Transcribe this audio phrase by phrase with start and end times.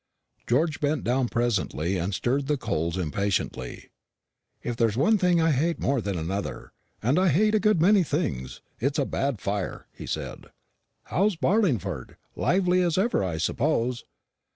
[0.47, 3.91] George bent down presently and stirred the coals impatiently.
[4.63, 6.71] "If there's one thing I hate more than, another
[7.03, 10.45] and I hate a good many things it's a bad fire," he said.
[11.03, 14.03] "How's Barlingford lively as ever, I suppose?"